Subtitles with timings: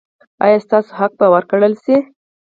[0.45, 1.95] ایا ستاسو حق به ورکړل شي؟